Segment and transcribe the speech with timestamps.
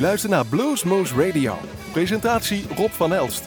[0.00, 1.54] luistert naar Bluesmoose Radio.
[1.92, 3.44] Presentatie Rob van Elst.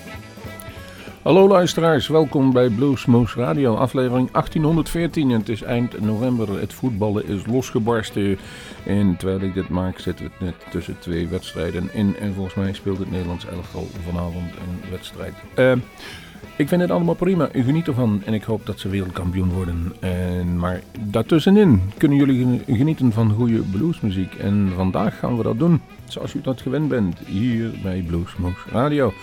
[1.22, 5.30] Hallo luisteraars, welkom bij Bluesmoose Radio, aflevering 1814.
[5.30, 8.38] Het is eind november, het voetballen is losgebarsten.
[8.86, 12.16] En terwijl ik dit maak, zitten we net tussen twee wedstrijden in.
[12.20, 15.34] En volgens mij speelt het Nederlands elftal vanavond een wedstrijd.
[15.56, 15.72] Uh,
[16.56, 17.50] ik vind het allemaal prima.
[17.54, 19.94] U geniet ervan en ik hoop dat ze wereldkampioen worden.
[20.00, 24.36] En, maar daartussenin kunnen jullie genieten van goede bluesmuziek.
[24.36, 29.14] En vandaag gaan we dat doen zoals u dat gewend bent hier bij Bluesmoose Radio.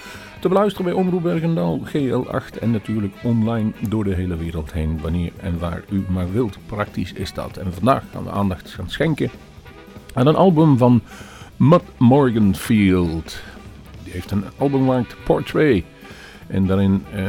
[0.41, 5.01] Te beluisteren bij Omroep Bergendal, GL8 en natuurlijk online door de hele wereld heen.
[5.01, 6.59] Wanneer en waar u maar wilt.
[6.67, 7.57] Praktisch is dat.
[7.57, 9.31] En vandaag gaan we aandacht gaan schenken
[10.15, 11.03] aan een album van
[11.57, 13.41] Matt Morganfield.
[14.05, 15.85] Die heeft een album gemaakt, Portrait.
[16.51, 17.23] En daarin uh,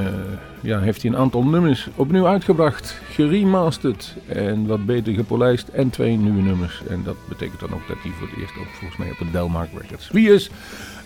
[0.62, 6.18] ja, heeft hij een aantal nummers opnieuw uitgebracht, geremasterd en wat beter gepolijst en twee
[6.18, 6.84] nieuwe nummers.
[6.88, 9.32] En dat betekent dan ook dat hij voor het eerst ook volgens mij op de
[9.32, 10.12] Delmark Records.
[10.12, 10.50] Wie is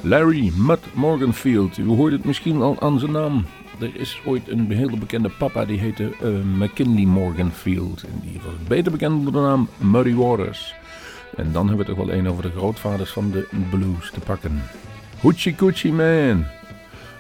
[0.02, 1.78] Larry Mutt Morganfield?
[1.78, 3.46] U hoort het misschien al aan zijn naam.
[3.80, 8.04] Er is ooit een hele bekende papa die heette uh, McKinley Morganfield.
[8.04, 10.76] En die was beter bekend onder de naam Muddy Waters.
[11.36, 14.62] En dan hebben we toch wel een over de grootvaders van de blues te pakken.
[15.22, 16.46] Hoochie Coochie Man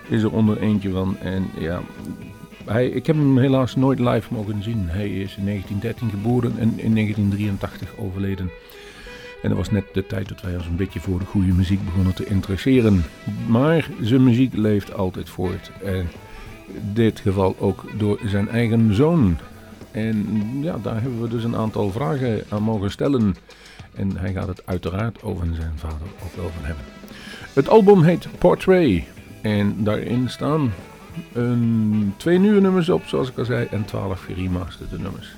[0.09, 1.17] is er onder eentje van.
[1.17, 1.81] En ja,
[2.65, 4.85] hij, ik heb hem helaas nooit live mogen zien.
[4.87, 8.51] Hij is in 1913 geboren en in 1983 overleden.
[9.41, 11.85] En dat was net de tijd dat wij ons een beetje voor de goede muziek
[11.85, 13.03] begonnen te interesseren.
[13.47, 15.71] Maar zijn muziek leeft altijd voort.
[15.83, 16.07] En
[16.67, 19.37] in dit geval ook door zijn eigen zoon.
[19.91, 20.27] En
[20.61, 23.35] ja, daar hebben we dus een aantal vragen aan mogen stellen.
[23.93, 26.85] En hij gaat het uiteraard over zijn vader ook wel van hebben.
[27.53, 29.03] Het album heet Portrait.
[29.45, 30.73] En daarin staan
[31.33, 35.35] een, twee nieuwe nummers op, zoals ik al zei, en twaalf geremasterde nummers.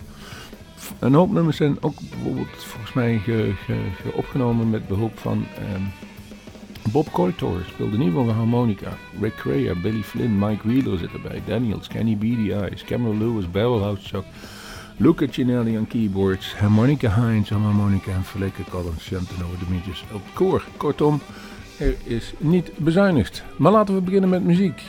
[1.00, 5.92] Een hoop nummers zijn ook bijvoorbeeld volgens mij ge, ge, opgenomen met behulp van um,
[6.92, 8.98] Bob Coitor, speelde in ieder harmonica.
[9.22, 12.18] Rick Crea, Billy Flynn, Mike Wheeler zit erbij, Daniels, Kenny
[12.52, 14.26] Eyes, Cameron Lewis, Barrelhouse Chuck,
[14.98, 20.64] Luca Cinelli aan keyboards, Harmonica Hines aan harmonica en Felice Collins de mietjes op koor.
[20.78, 21.22] Kortom,
[21.80, 23.44] er is niet bezuinigd.
[23.58, 24.82] Maar laten we beginnen met muziek.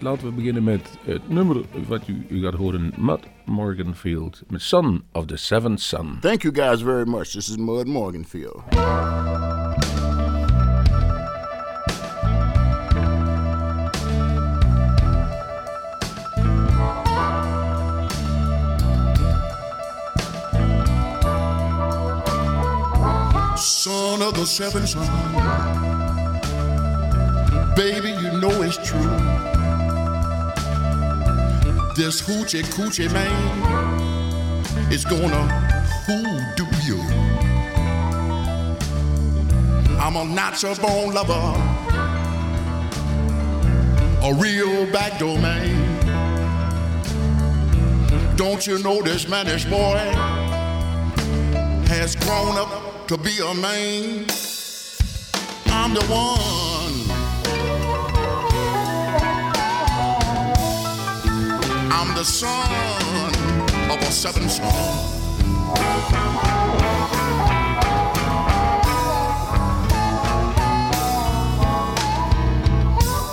[0.00, 2.92] Laten we beginnen met het nummer wat u, gaat horen.
[2.96, 6.18] Mud Morganfield met Son of the Seventh Son.
[6.20, 7.28] Thank you guys very much.
[7.28, 8.62] This is Mud Morganfield.
[23.56, 25.89] Son of the seventh son
[27.80, 29.00] baby, you know it's true.
[31.96, 35.42] This hoochie coochie man is gonna
[36.04, 37.00] hoodoo you.
[39.98, 41.46] I'm a natural born lover,
[44.28, 45.96] a real backdoor man.
[48.36, 49.96] Don't you know this mannish boy
[51.88, 54.26] has grown up to be a man?
[55.68, 56.69] I'm the one
[61.92, 63.34] I'm the son
[63.90, 64.64] of a seven son.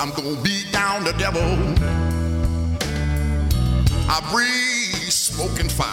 [0.02, 1.42] I'm gonna beat down the devil.
[4.10, 5.88] I breathe smoke and fire.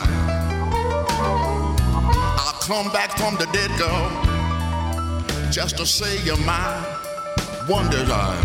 [2.38, 6.82] I'll come back from the dead, girl, just to say you're my
[7.90, 8.40] desire.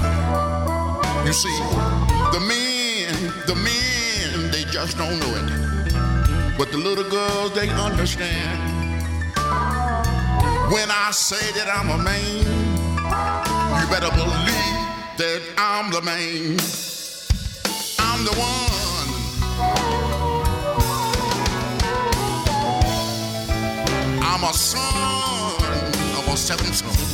[1.26, 1.58] You see,
[2.34, 4.09] the men, the men
[4.86, 6.58] just don't know it.
[6.58, 8.60] But the little girls, they understand.
[10.72, 12.38] When I say that I'm a man,
[13.78, 14.80] you better believe
[15.18, 16.58] that I'm the man.
[18.00, 19.10] I'm the one.
[24.24, 25.84] I'm a son
[26.18, 27.09] of a seven son.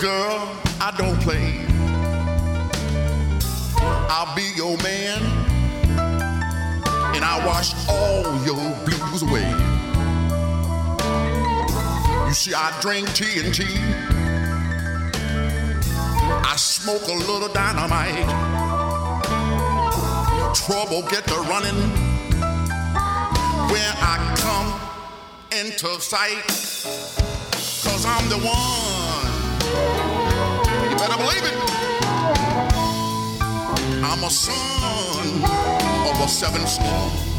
[0.00, 1.60] Girl, I don't play.
[4.08, 5.20] I'll be your man,
[7.14, 8.56] and I'll wash all your
[8.86, 9.46] blues away.
[12.26, 13.66] You see, I drink TNT.
[16.46, 18.26] I smoke a little dynamite.
[20.54, 21.76] Trouble get to running
[23.68, 26.46] when I come into sight.
[27.82, 28.99] Cause I'm the one.
[31.00, 31.54] Better believe it.
[34.04, 35.42] I'm a son
[36.10, 37.29] of a seven star.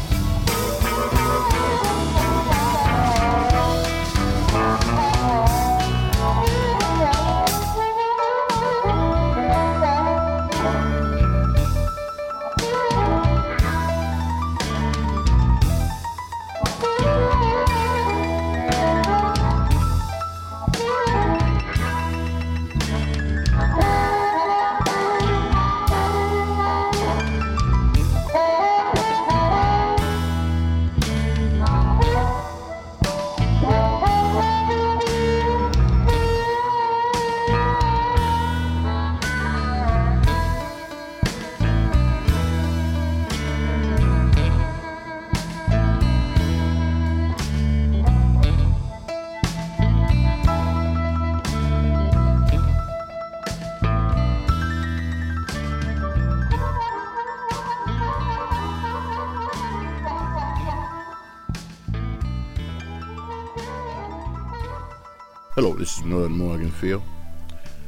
[65.92, 67.02] This is Northern Morganfield.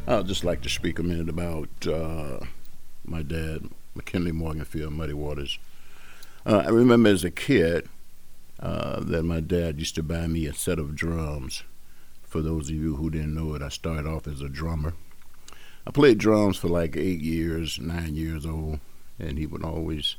[0.06, 2.40] I'd just like to speak a minute about uh,
[3.06, 5.58] my dad, McKinley Morganfield, Muddy Waters.
[6.44, 7.88] Uh, I remember as a kid
[8.60, 11.62] uh, that my dad used to buy me a set of drums.
[12.20, 14.92] For those of you who didn't know it, I started off as a drummer.
[15.86, 18.80] I played drums for like eight years, nine years old,
[19.18, 20.16] and he would always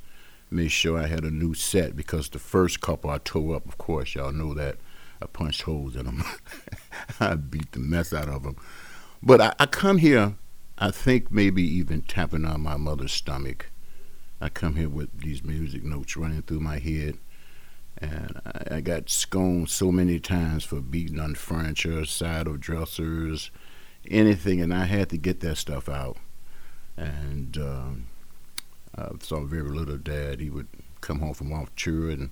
[0.49, 3.77] make sure I had a new set because the first couple I tore up, of
[3.77, 4.77] course, y'all know that.
[5.21, 6.23] I punched holes in them.
[7.19, 8.57] I beat the mess out of them.
[9.23, 10.35] But I, I, come here,
[10.77, 13.71] I think maybe even tapping on my mother's stomach.
[14.41, 17.17] I come here with these music notes running through my head.
[17.97, 23.51] And I, I got sconed so many times for beating on furniture, side of dressers,
[24.09, 24.61] anything.
[24.61, 26.17] And I had to get that stuff out.
[26.97, 28.07] And um,
[28.97, 30.39] I saw very little dad.
[30.39, 30.67] He would
[31.01, 32.31] come home from off tour and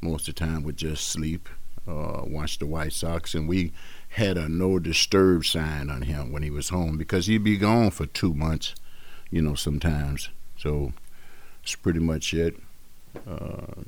[0.00, 1.48] most of the time would just sleep
[1.86, 3.72] uh, watch the White Sox, and we
[4.10, 7.90] had a no disturb sign on him when he was home because he'd be gone
[7.90, 8.74] for two months,
[9.30, 10.28] you know, sometimes.
[10.56, 10.92] So
[11.62, 12.56] it's pretty much it.
[13.26, 13.82] Uh,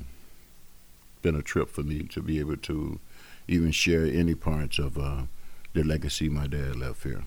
[1.21, 2.99] been a trip for me to be able to
[3.47, 5.23] even share any parts of uh,
[5.73, 7.23] the legacy my dad left here.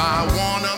[0.00, 0.69] by one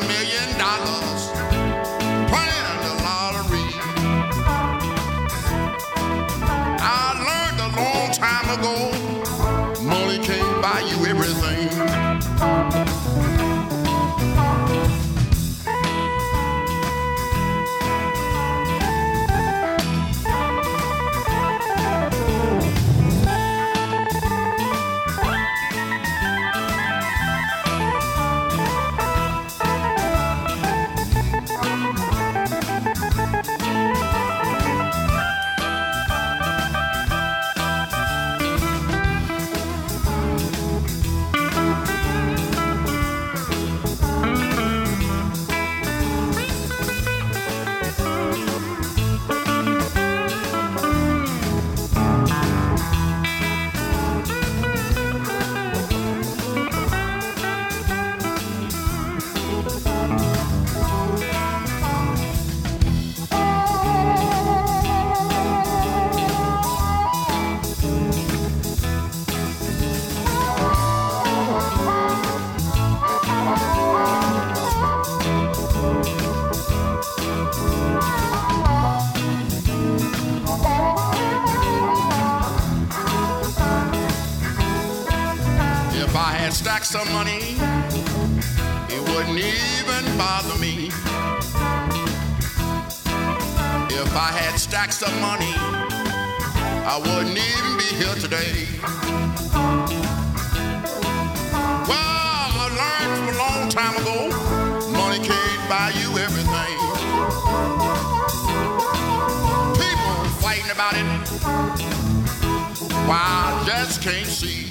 [113.06, 114.70] why I just can't see.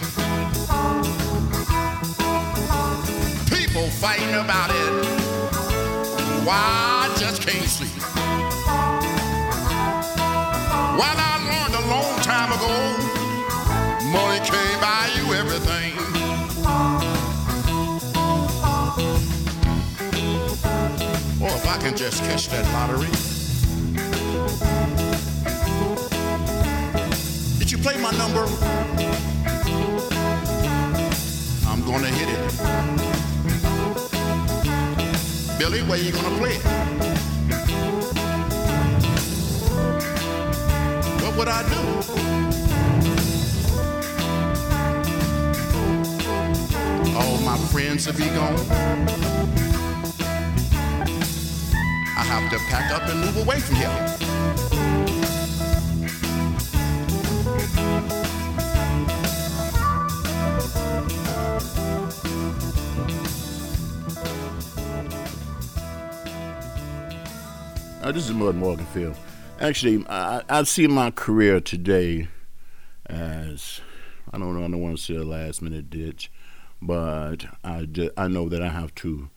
[3.55, 5.05] People fighting about it,
[6.45, 7.91] why I just can't see.
[10.97, 12.73] Well, I learned a long time ago,
[14.11, 15.93] money can't buy you everything.
[21.43, 23.09] Oh, if I can just catch that lottery.
[27.71, 28.45] You play my number?
[31.65, 32.39] I'm gonna hit it.
[35.57, 36.63] Billy, where you gonna play it?
[41.21, 41.81] What would I do?
[47.15, 48.59] All my friends will be gone.
[52.17, 54.30] I have to pack up and move away from here.
[68.11, 69.15] Uh, this is Mud Morganfield.
[69.61, 72.27] Actually, I, I see my career today
[73.05, 73.79] as
[74.33, 74.65] I don't know.
[74.65, 76.29] I don't want to say a last minute ditch,
[76.81, 79.29] but I, ju- I know that I have to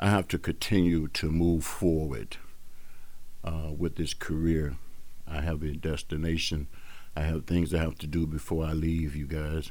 [0.00, 2.38] I have to continue to move forward
[3.44, 4.78] uh, with this career.
[5.28, 6.68] I have a destination.
[7.14, 9.70] I have things I have to do before I leave you guys,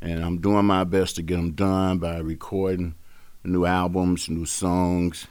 [0.00, 2.94] and I'm doing my best to get them done by recording
[3.42, 5.26] new albums, new songs.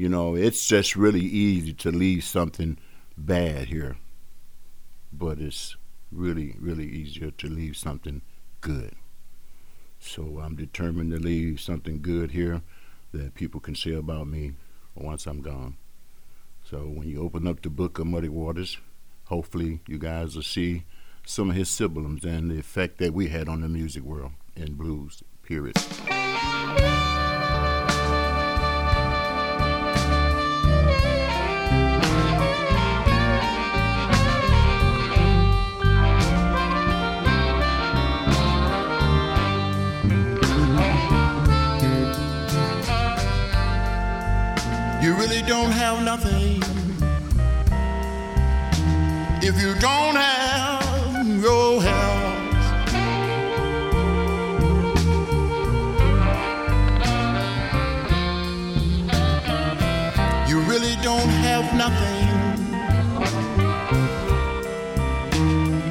[0.00, 2.78] You know, it's just really easy to leave something
[3.18, 3.98] bad here,
[5.12, 5.76] but it's
[6.10, 8.22] really, really easier to leave something
[8.62, 8.94] good.
[9.98, 12.62] So I'm determined to leave something good here
[13.12, 14.52] that people can say about me
[14.94, 15.76] once I'm gone.
[16.64, 18.78] So when you open up the book of Muddy Waters,
[19.24, 20.84] hopefully you guys will see
[21.26, 24.76] some of his siblings and the effect that we had on the music world in
[24.76, 25.76] blues, period.
[49.80, 52.38] Don't have your health.
[60.48, 62.28] You really don't have nothing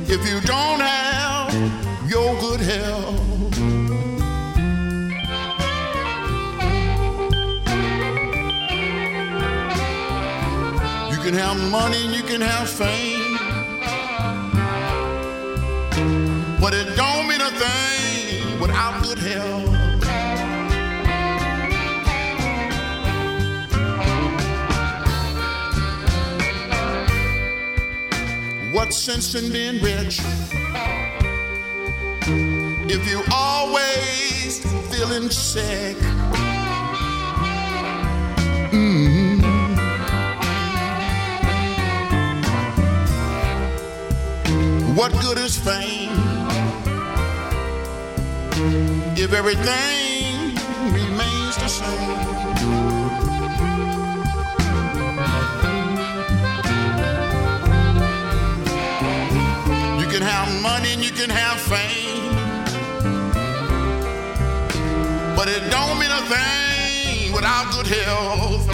[0.07, 1.51] if you don't have
[2.07, 3.57] your good health.
[11.11, 13.08] You can have money and you can have fame.
[16.69, 19.65] But it don't mean a thing without good health.
[28.71, 30.19] What sense in being rich
[32.87, 35.97] if you always feeling sick?
[38.71, 39.39] Mm-hmm.
[44.95, 45.98] What good is fame
[49.21, 50.55] if everything
[50.93, 51.89] remains the same?
[59.99, 62.33] You can have money and you can have fame,
[65.35, 68.67] but it don't mean a thing without good health.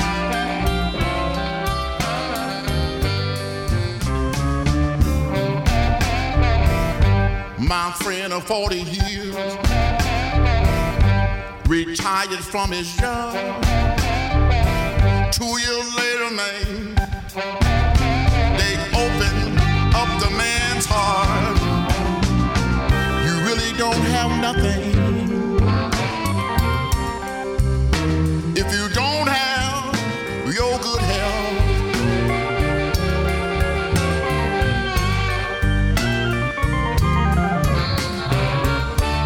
[7.57, 9.64] My friend of 40 years
[11.67, 13.33] retired from his job.
[15.31, 16.95] Two years later, man,
[18.57, 19.59] they opened
[19.95, 21.57] up the man's heart.
[23.25, 24.93] You really don't have nothing
[28.55, 29.95] if you don't have
[30.53, 31.75] your good health.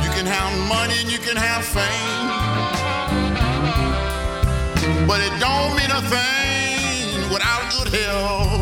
[0.04, 1.89] You can have money and you can have fame.
[5.10, 8.59] But it don't mean a thing without good health.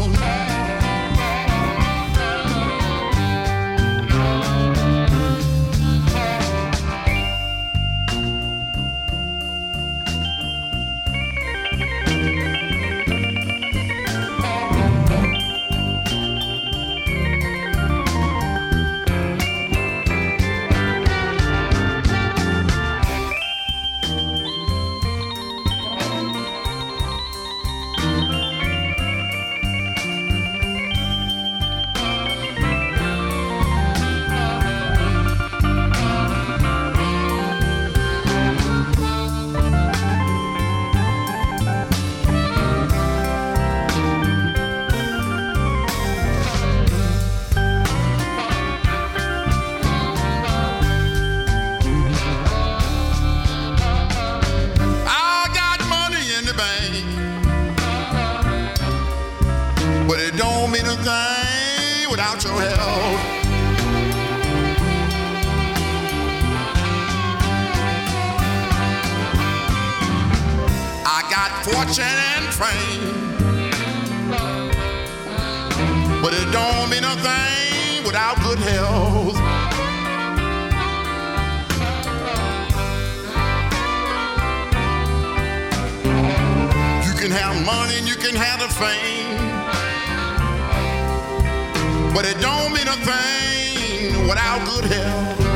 [71.67, 73.35] Fortune and fame,
[76.21, 79.35] but it don't mean a thing without good health.
[87.05, 89.37] You can have money and you can have the fame.
[92.13, 95.46] But it don't mean a thing without good health.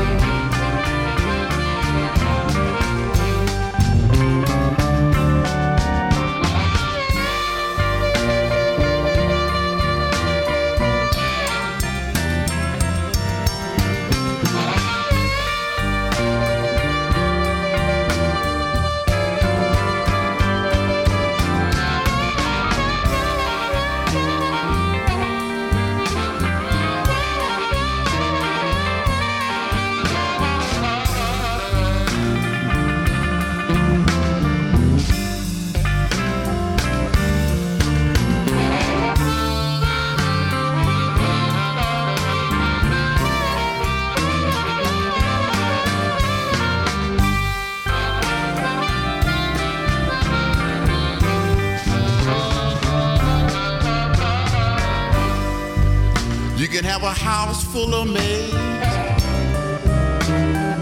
[57.82, 58.52] Full of maids,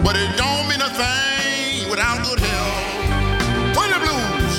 [0.05, 3.75] but it don't mean a thing without good health.
[3.75, 4.55] Play the blues.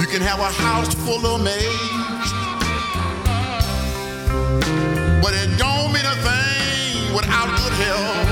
[0.00, 2.32] You can have a house full of maids,
[5.22, 8.25] but it don't mean a thing without good health.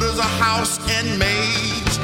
[0.00, 1.98] Is a house and maids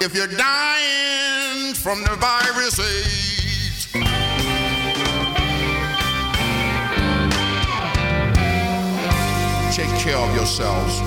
[0.00, 3.92] if you're dying from the virus AIDS?
[9.76, 11.00] Take care of yourselves.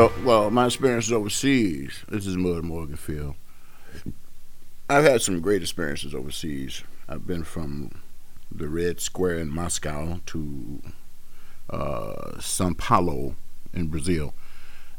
[0.00, 2.04] Oh, well, my experiences overseas.
[2.08, 3.36] This is Mud Morganfield.
[4.88, 6.82] I've had some great experiences overseas.
[7.08, 7.90] I've been from
[8.50, 10.82] the Red Square in Moscow to
[11.70, 13.36] uh, Sao Paulo
[13.72, 14.34] in Brazil,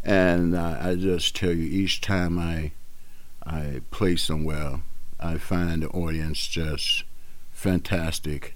[0.04, 2.72] and I, I just tell you, each time I
[3.46, 4.82] I play somewhere,
[5.20, 7.04] I find the audience just
[7.52, 8.56] fantastic.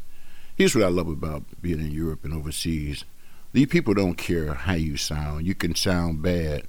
[0.55, 3.05] Here's what I love about being in Europe and overseas.
[3.53, 5.45] These people don't care how you sound.
[5.47, 6.67] You can sound bad,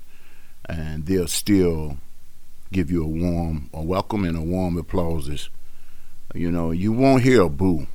[0.66, 1.98] and they'll still
[2.72, 5.50] give you a warm, a welcome and a warm applauses.
[6.34, 7.86] You know, you won't hear a boo.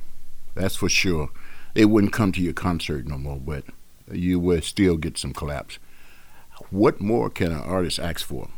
[0.60, 1.30] That's for sure.
[1.72, 3.64] They wouldn't come to your concert no more, but
[4.12, 5.78] you will still get some claps.
[6.68, 8.50] What more can an artist ask for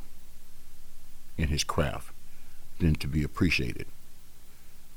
[1.39, 2.13] in his craft
[2.81, 3.87] than to be appreciated?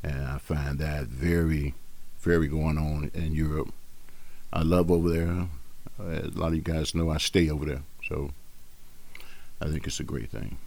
[0.02, 1.76] And I find that very,
[2.22, 3.72] very going on in Europe.
[4.52, 5.48] I love over there.
[6.00, 8.32] A lot of you guys know I stay over there, so
[9.62, 10.58] I think it's a great thing.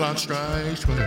[0.00, 0.98] Clock strikes twelve.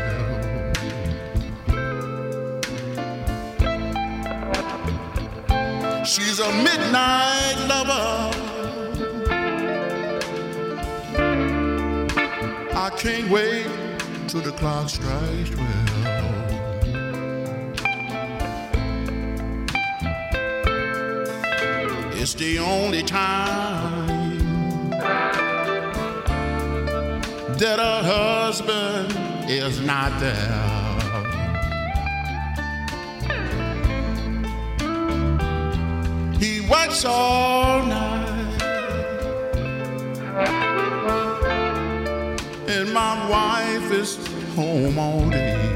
[6.06, 8.30] She's a midnight lover.
[12.76, 13.66] I can't wait
[14.28, 15.70] till the clock strikes twelve.
[22.14, 24.04] It's the only time
[27.58, 28.04] that a
[28.54, 29.12] husband
[29.50, 30.38] is not there.
[36.40, 38.62] He works all night,
[42.68, 44.20] and my wife is
[44.56, 45.73] home all day.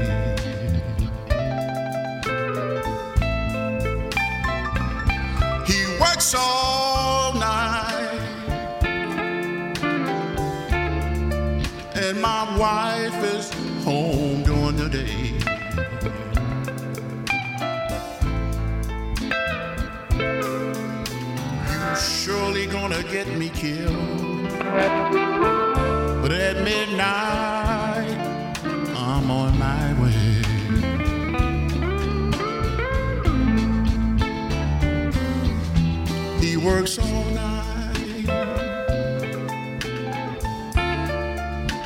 [22.58, 24.48] Surely gonna get me killed,
[26.22, 28.18] but at midnight
[28.96, 30.42] I'm on my way.
[36.40, 38.28] He works all night.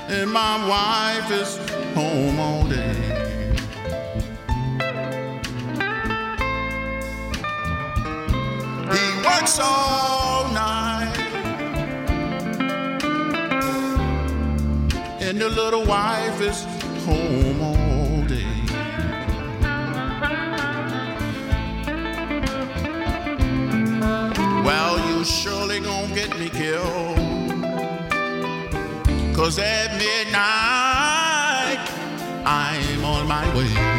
[0.08, 1.58] And my wife is
[1.94, 2.94] home all day.
[8.92, 10.11] He works all
[15.42, 16.62] The little wife is
[17.04, 18.46] home all day.
[24.62, 27.18] Well, you surely gonna get me killed.
[29.34, 30.30] Cause at midnight,
[32.46, 33.91] I'm on my way.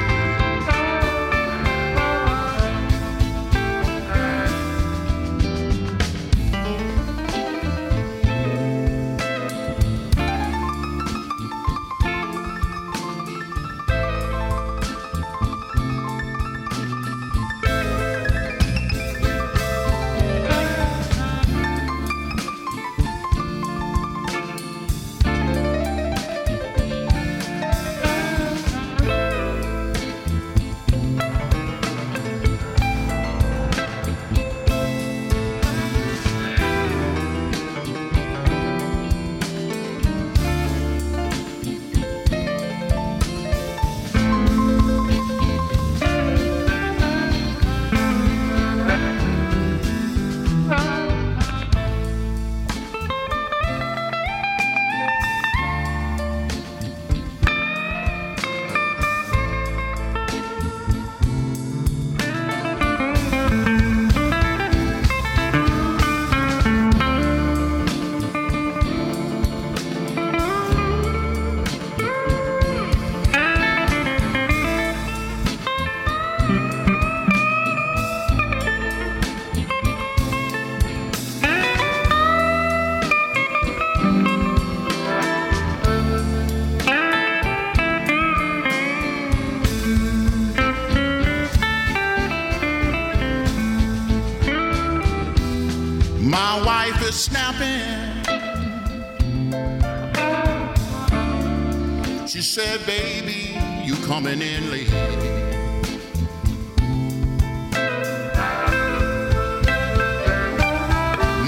[104.14, 104.92] Coming in late.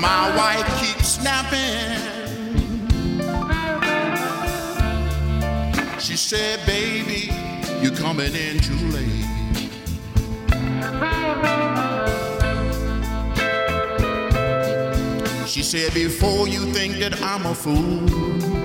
[0.01, 1.99] My wife keeps snapping.
[5.99, 7.29] She said, baby,
[7.83, 9.25] you're coming in too late.
[15.47, 18.64] She said, Before you think that I'm a fool,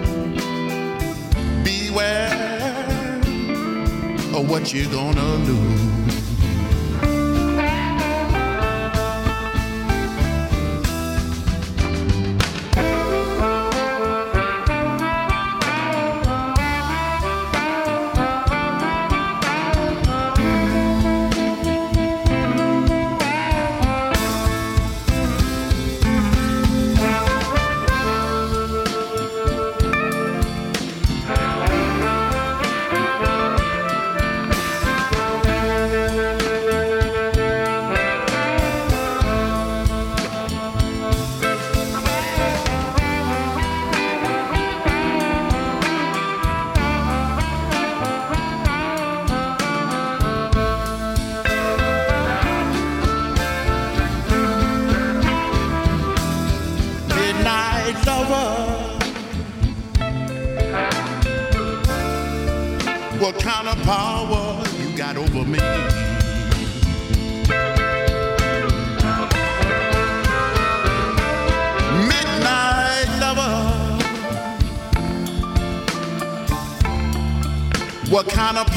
[4.50, 6.29] what you're gonna lose.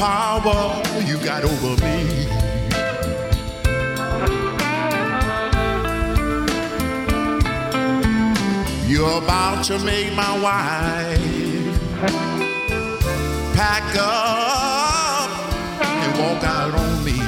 [0.04, 1.96] Power you got over me?
[8.86, 11.74] You're about to make my wife
[13.56, 15.30] pack up
[15.80, 17.23] and walk out on me.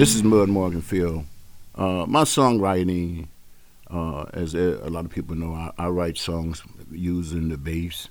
[0.00, 1.26] This is Mud Morganfield.
[1.74, 3.28] Uh, my songwriting,
[3.90, 8.08] uh, as a lot of people know, I, I write songs using the bass.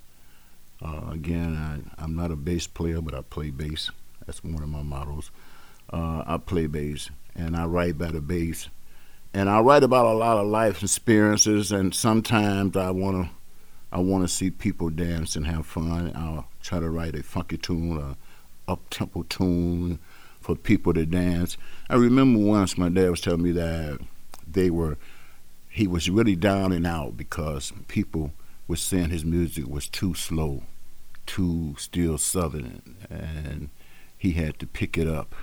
[0.86, 3.90] Uh, again, I, I'm not a bass player, but I play bass.
[4.24, 5.32] That's one of my models.
[5.92, 8.70] Uh, I play bass, and I write by the bass.
[9.34, 13.32] And I write about a lot of life experiences, and sometimes I want to
[13.92, 16.12] I want to see people dance and have fun.
[16.16, 19.98] I'll try to write a funky tune, a up tempo tune
[20.50, 21.58] for people to dance.
[21.92, 24.00] I remember once my dad was telling me that
[24.52, 24.98] they were
[25.70, 28.32] he was really down and out because people
[28.68, 30.64] were saying his music was too slow,
[31.28, 33.70] too still southern, and
[34.18, 35.36] he had to pick it up,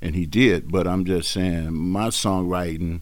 [0.00, 0.70] and he did.
[0.70, 3.00] But I'm just saying, my songwriting.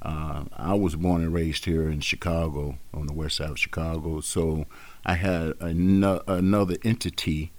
[0.00, 4.20] Uh, I was born and raised here in Chicago, on the west side of Chicago,
[4.20, 4.66] so
[5.04, 7.50] I had ano- another entity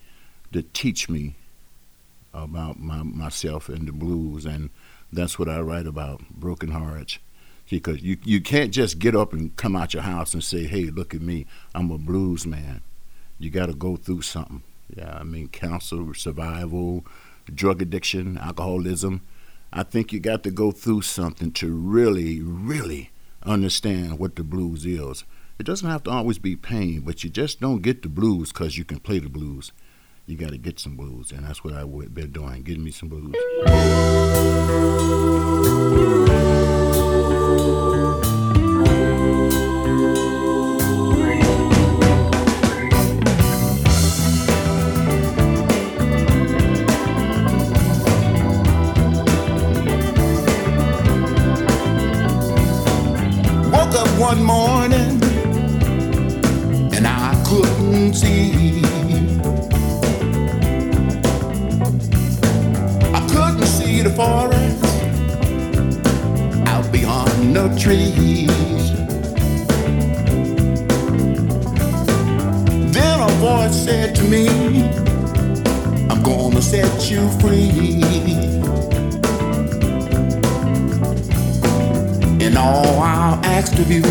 [0.53, 1.35] to teach me
[2.43, 4.69] about my, myself and the blues, and
[5.11, 7.19] that's what I write about, broken hearts.
[7.69, 10.85] Because you you can't just get up and come out your house and say, "Hey,
[10.85, 11.45] look at me,
[11.75, 12.81] I'm a blues man."
[13.39, 14.63] You got to go through something.
[14.95, 17.05] Yeah, I mean, cancer, survival,
[17.53, 19.21] drug addiction, alcoholism.
[19.71, 23.11] I think you got to go through something to really, really
[23.43, 25.25] understand what the blues is.
[25.59, 28.77] It doesn't have to always be pain, but you just don't get the blues because
[28.77, 29.71] you can play the blues
[30.27, 33.09] you got to get some blues, and that's what I've been doing, getting me some
[33.09, 33.33] blues.
[54.19, 55.21] One morning
[56.91, 58.56] and I couldn't see.
[64.17, 64.83] Forest
[66.65, 68.91] out beyond the trees.
[72.95, 74.47] Then a voice said to me,
[76.09, 78.01] I'm gonna set you free.
[82.43, 84.01] And all I'll ask of you,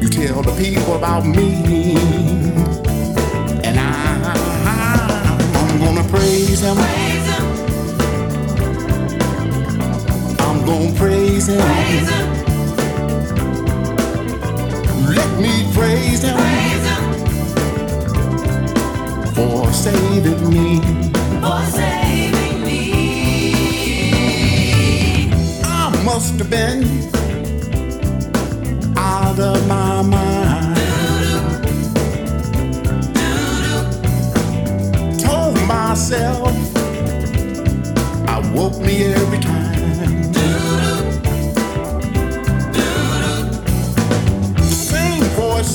[0.00, 1.96] you tell the people about me.
[3.62, 4.32] And I,
[5.54, 7.27] I'm gonna praise him.
[10.98, 11.58] Praise him.
[15.14, 16.36] Let me praise him
[19.34, 20.80] for saving me.
[21.40, 22.82] For saving me.
[25.64, 26.84] I must have been
[28.96, 30.76] out of my mind.
[35.20, 36.52] Told myself
[38.28, 39.57] I woke me every time.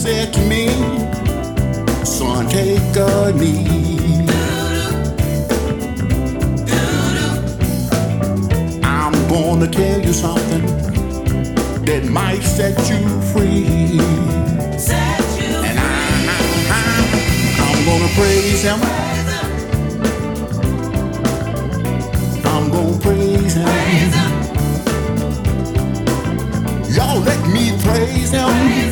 [0.04, 0.68] Said to me,
[2.04, 4.28] Son, take a knee.
[8.84, 10.66] I'm gonna tell you something
[11.86, 13.00] that might set you
[13.32, 13.98] free.
[15.70, 15.92] And I,
[16.70, 16.86] I,
[17.68, 18.82] I'm gonna praise him.
[22.54, 23.70] I'm gonna praise him.
[26.94, 28.83] Y'all let me praise him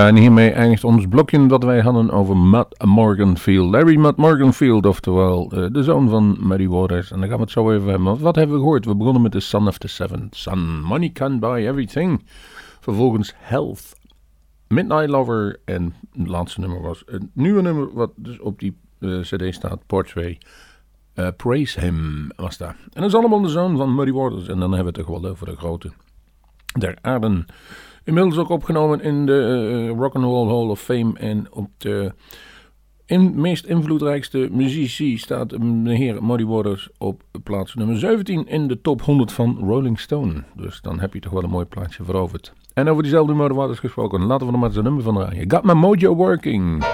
[0.00, 3.70] Ja, en hiermee eindigt ons blokje dat wij hadden over Matt Morganfield.
[3.70, 7.10] Larry Matt Morganfield, oftewel eh, de zoon van Muddy Waters.
[7.10, 8.18] En daar gaan we het zo even hebben.
[8.18, 8.84] Wat hebben we gehoord?
[8.84, 10.28] We begonnen met The Son of the Seven.
[10.30, 12.24] Son, money can buy everything.
[12.80, 13.92] Vervolgens Health,
[14.68, 15.60] Midnight Lover.
[15.64, 19.86] En het laatste nummer was een nieuwe nummer wat dus op die eh, cd staat,
[19.86, 20.38] Portway.
[21.14, 22.68] Eh, Praise Him was dat.
[22.68, 24.48] En dat is allemaal de zoon van Muddy Waters.
[24.48, 25.90] En dan hebben we het toch wel over de grote
[26.78, 26.98] der.
[28.04, 31.12] Inmiddels ook opgenomen in de eh, Rock and Roll Hall of Fame.
[31.18, 32.12] En op de
[33.10, 38.80] in, meest invloedrijkste muzici staat de heer Muddy Waters op plaats nummer 17 in de
[38.80, 40.44] top 100 van Rolling Stone.
[40.54, 42.52] Dus dan heb je toch wel een mooi plaatsje veroverd.
[42.74, 45.50] En over diezelfde Muddy Waters gesproken, laten we er maar zijn nummer van draaien.
[45.50, 46.84] Got my mojo working.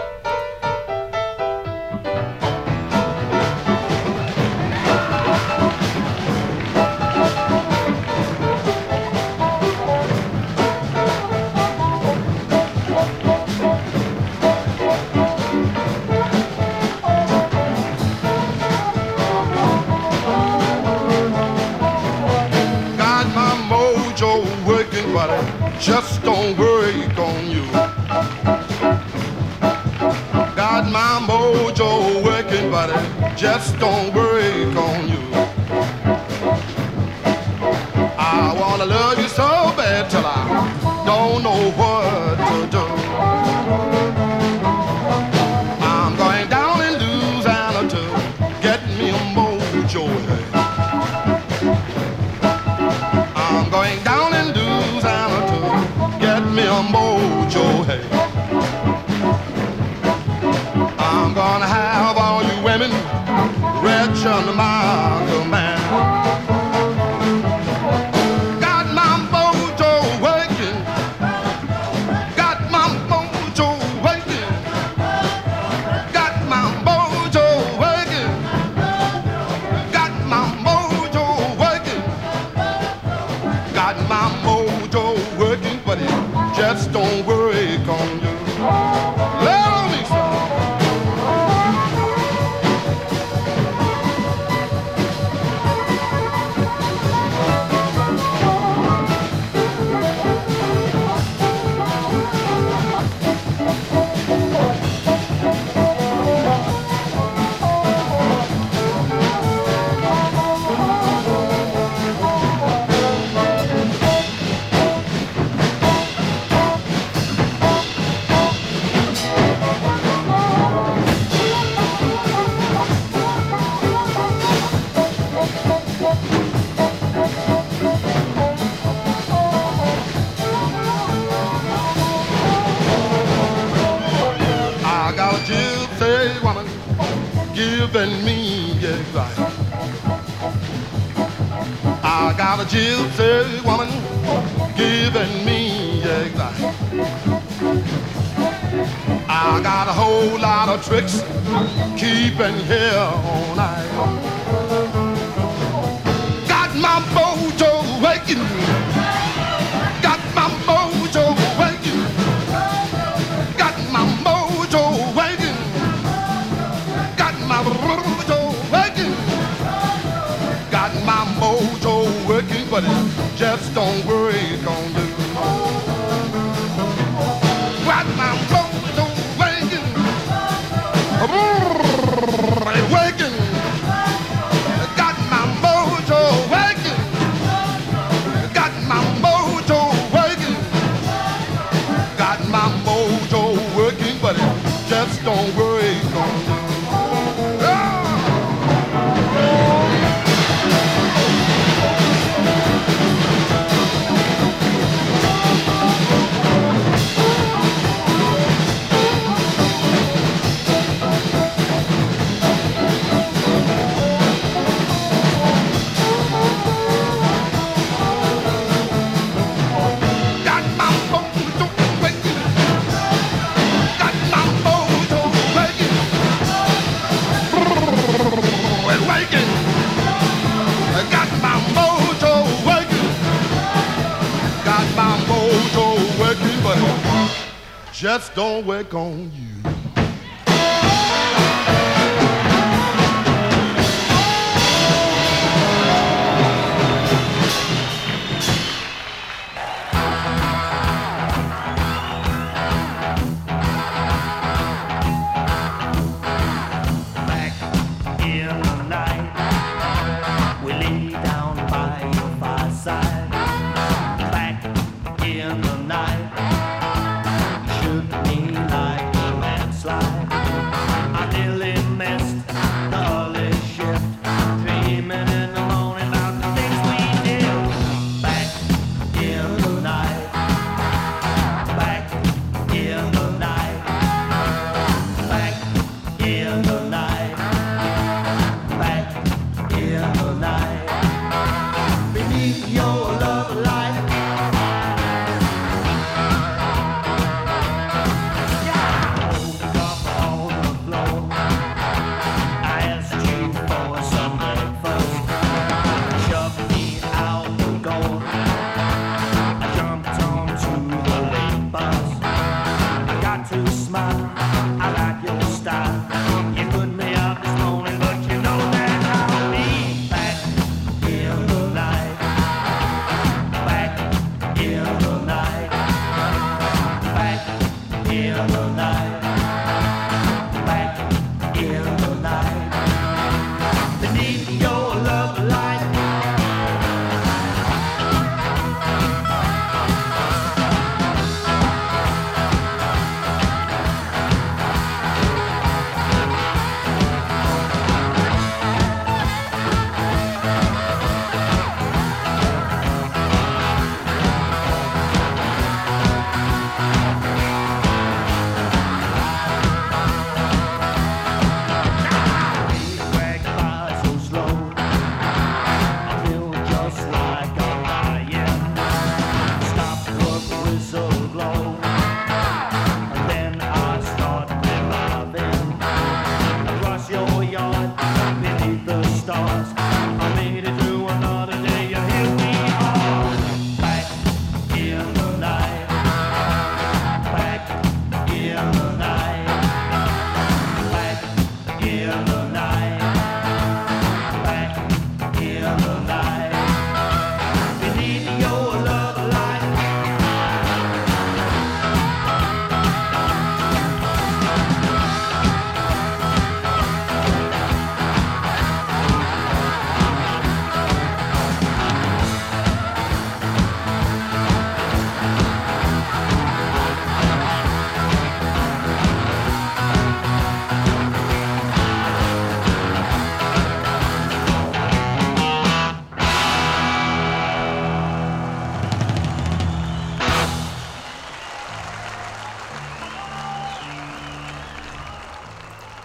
[238.18, 239.30] Just don't work on.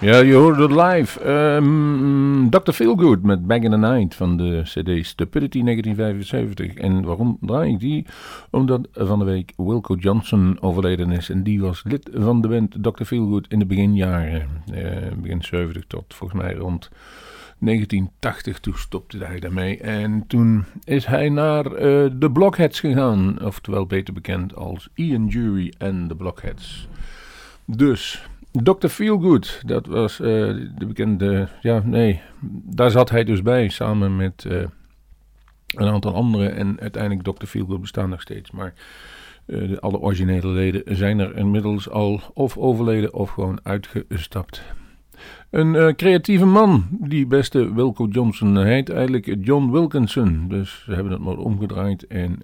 [0.01, 1.19] Ja, je hoorde het live.
[1.19, 2.71] Ehm, Dr.
[2.71, 6.73] Feelgood met Back in the Night van de CD Stupidity 1975.
[6.73, 8.05] En waarom draai ik die?
[8.49, 11.29] Omdat van de week Wilco Johnson overleden is.
[11.29, 13.03] En die was lid van de band Dr.
[13.03, 14.47] Feelgood in de beginjaren.
[14.73, 16.89] eh, begin 70 tot volgens mij rond
[17.59, 18.59] 1980.
[18.59, 19.77] Toen stopte hij daarmee.
[19.77, 23.41] En toen is hij naar eh, de Blockheads gegaan.
[23.43, 26.87] Oftewel beter bekend als Ian Jury en de Blockheads.
[27.65, 28.87] Dus, Dr.
[28.87, 30.27] Feelgood, dat was eh,
[30.77, 32.21] de bekende, ja nee,
[32.63, 34.63] daar zat hij dus bij samen met eh,
[35.67, 37.45] een aantal anderen en uiteindelijk Dr.
[37.45, 38.73] Feelgood bestaan nog steeds, maar
[39.45, 44.61] eh, de, alle originele leden zijn er inmiddels al of overleden of gewoon uitgestapt.
[45.49, 51.21] Een creatieve man, die beste Wilco Johnson heet eigenlijk John Wilkinson, dus ze hebben het
[51.21, 52.41] maar omgedraaid en...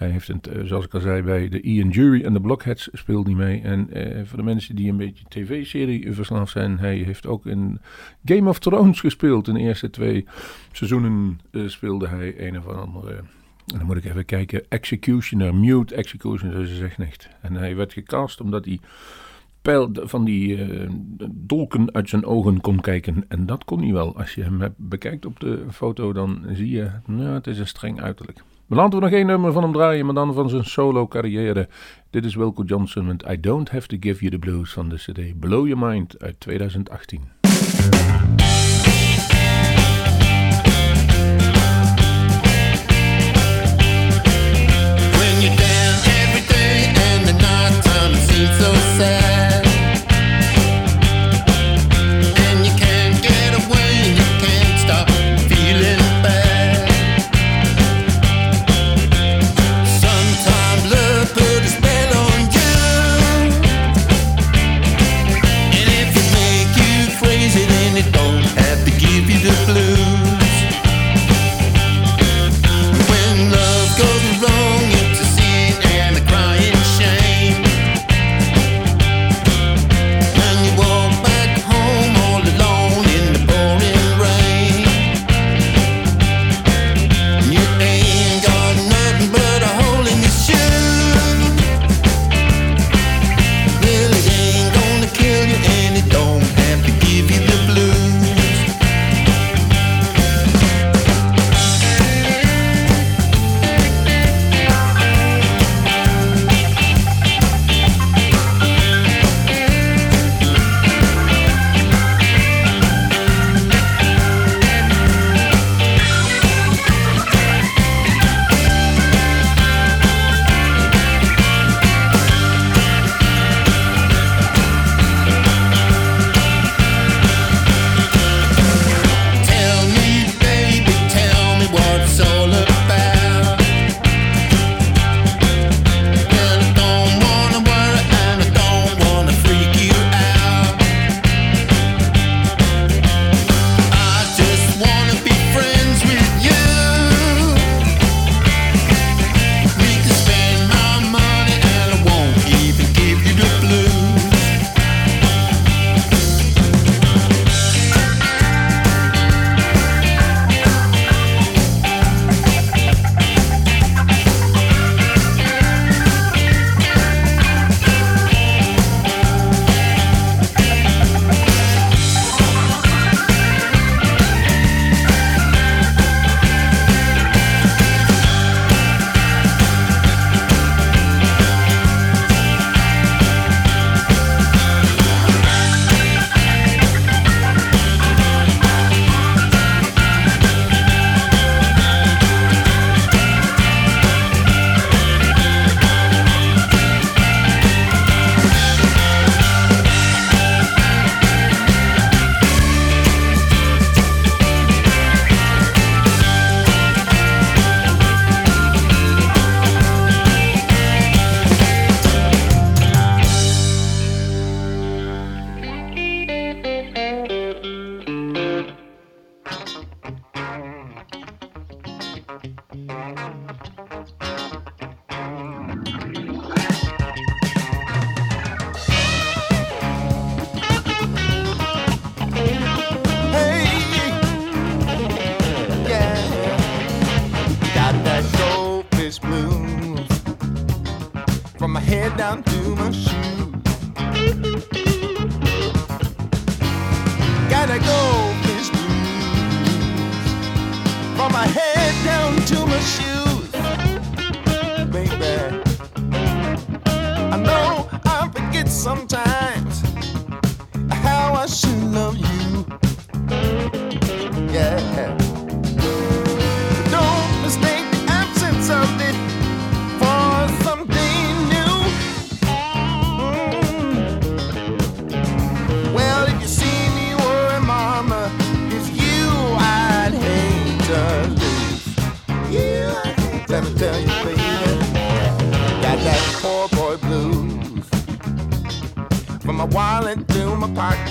[0.00, 2.88] hij heeft het, eh, zoals ik al zei, bij de Ian Jury en de Blockheads
[2.92, 3.60] speelt hij mee.
[3.60, 7.80] En eh, voor de mensen die een beetje tv-serie verslaafd zijn, hij heeft ook in
[8.24, 9.48] Game of Thrones gespeeld.
[9.48, 10.26] In de eerste twee
[10.72, 13.16] seizoenen eh, speelde hij een of andere,
[13.66, 17.28] en dan moet ik even kijken, Executioner, Mute Executioner, ze zegt niet.
[17.40, 18.80] En hij werd gecast omdat hij
[19.62, 20.58] pijl van die
[21.30, 23.24] dolken uit zijn ogen kon kijken.
[23.28, 24.16] En dat kon hij wel.
[24.16, 27.66] Als je hem hebt bekijkt op de foto, dan zie je, nou, het is een
[27.66, 28.42] streng uiterlijk.
[28.70, 31.68] Maar laten we nog één nummer van hem draaien, maar dan van zijn solo carrière.
[32.10, 34.96] Dit is Wilco Johnson met I Don't Have to Give You the Blues van de
[34.96, 37.20] CD Blow Your Mind uit 2018.
[45.18, 45.58] When
[46.18, 49.49] every day and the night time seems so sad.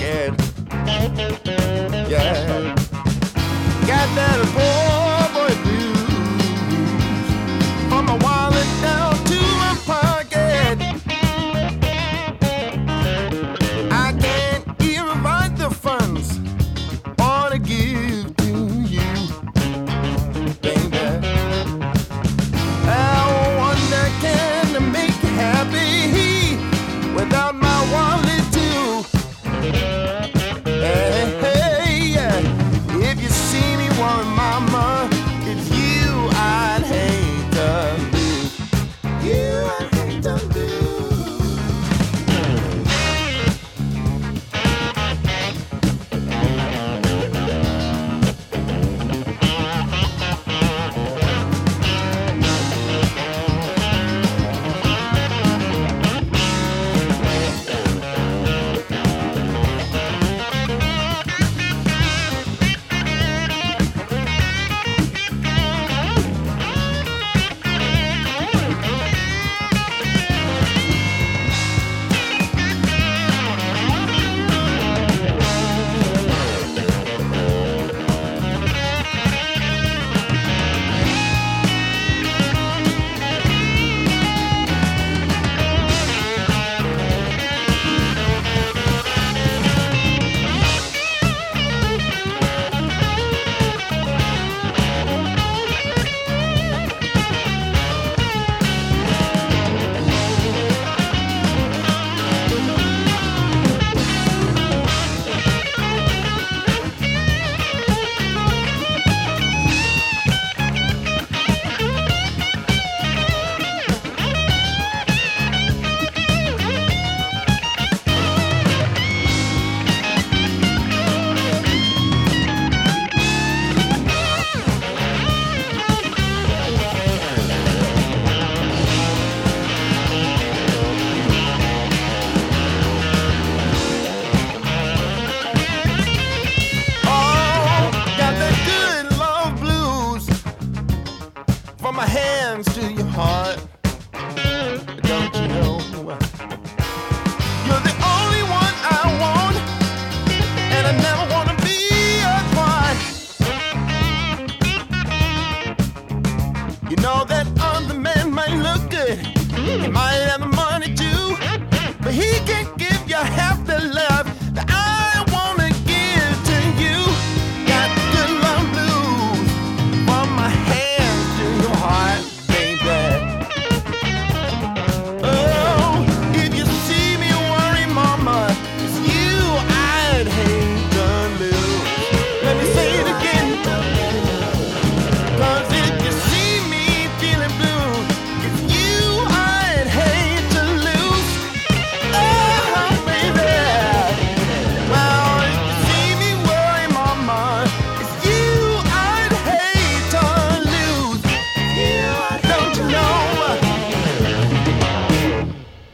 [0.00, 0.39] scared.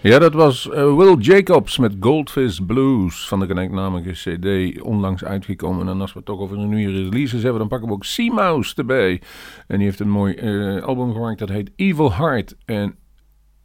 [0.07, 4.81] Ja, dat was eh, Will Jacobs met Goldfish Blues van de gelijknamige CD.
[4.83, 5.89] Onlangs uitgekomen.
[5.89, 8.33] En als we het toch over een nieuwe releases hebben, dan pakken we ook Sea
[8.33, 9.23] Mouse erbij.
[9.67, 12.57] En die heeft een mooi eh, album gemaakt dat heet Evil Heart.
[12.65, 12.97] En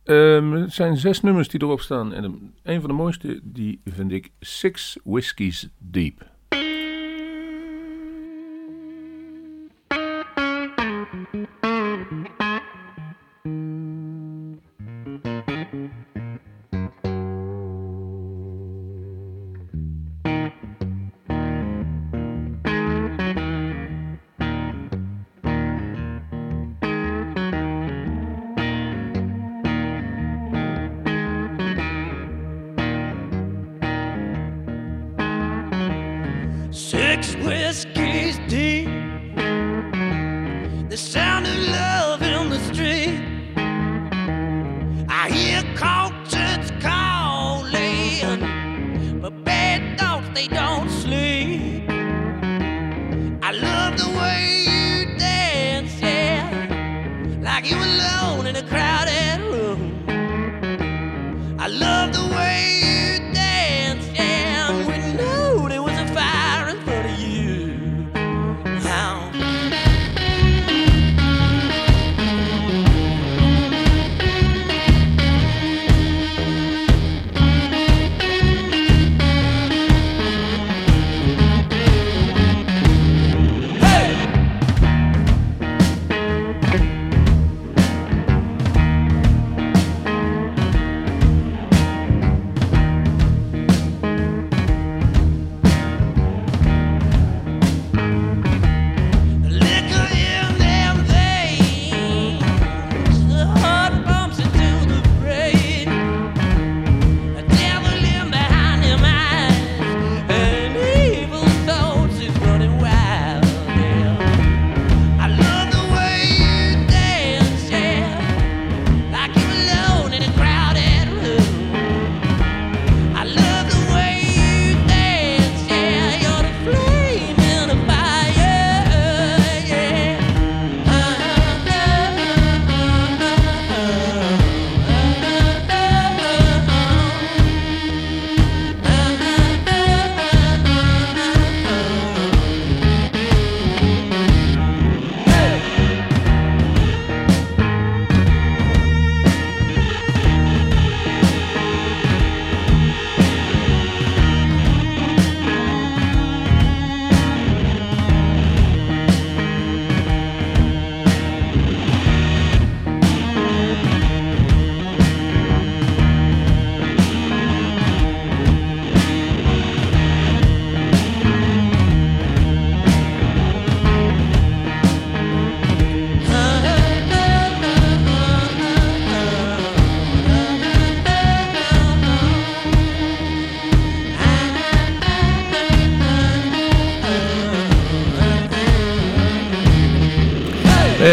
[0.04, 2.14] ehm, het zijn zes nummers die erop staan.
[2.14, 6.31] En een van de mooiste, die vind ik Six Whiskies Deep.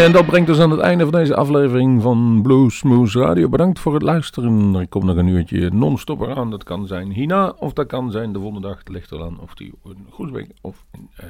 [0.09, 3.49] En dat brengt ons aan het einde van deze aflevering van Blue Smooth Radio.
[3.49, 4.75] Bedankt voor het luisteren.
[4.75, 6.49] Er komt nog een uurtje non-stop eraan.
[6.49, 8.81] Dat kan zijn hierna of dat kan zijn de volgende dag.
[8.85, 11.25] Ligt of die in Goesbeek of in eh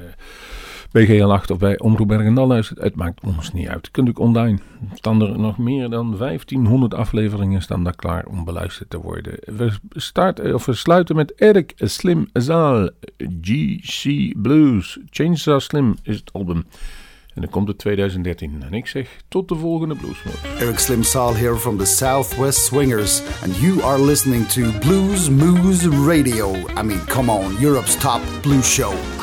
[0.90, 2.80] BGL 8 of bij Omroep Bergendal luistert.
[2.80, 3.90] Het maakt ons niet uit.
[3.90, 4.58] Kunt u online.
[4.94, 9.34] Staan er nog meer dan 1500 afleveringen staan daar klaar om beluisterd te worden.
[9.44, 12.88] We, starten, of we sluiten met Eric Slim Zaal.
[13.40, 14.98] GC Blues.
[15.10, 16.64] Chainsaw Slim is het album.
[17.40, 18.62] En dan komt het 2013.
[18.62, 20.40] En ik zeg tot de volgende Bluesmoot.
[20.58, 25.88] Eric Slim Saal here from the Southwest Swingers, and you are listening to Blues Moose
[25.88, 26.54] Radio.
[26.54, 29.19] I mean, come on, Europe's top blues show.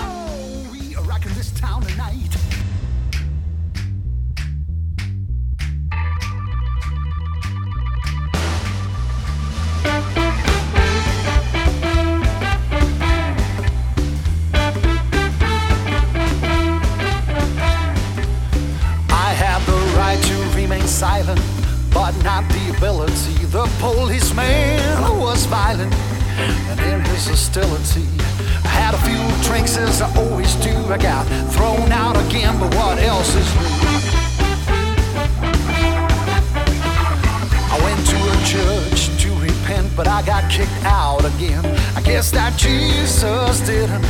[42.18, 44.02] Guess that Jesus didn't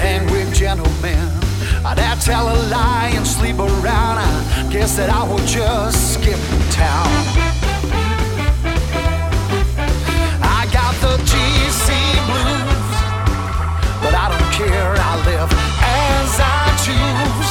[0.00, 1.18] hang with gentlemen.
[1.84, 4.16] Uh, I'd have tell a lie and sleep around.
[4.16, 6.40] I guess that I would just skip
[6.72, 7.04] town.
[10.40, 11.92] I got the GC
[12.32, 12.96] blues,
[14.00, 14.94] but I don't care.
[14.96, 15.50] I live
[15.84, 17.50] as I choose,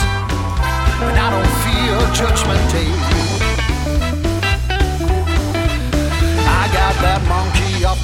[1.05, 3.16] and I don't fear judgment day.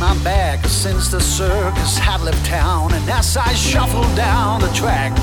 [0.03, 2.93] My back since the circus had left town.
[2.93, 5.17] And as I shuffled down the track,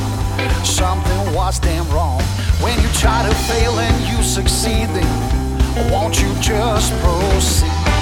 [0.64, 2.22] something was damn wrong.
[2.62, 7.99] When you try to fail and you succeed, then won't you just proceed?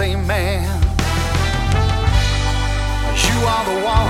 [0.00, 0.80] Same man.
[3.22, 4.09] You are the one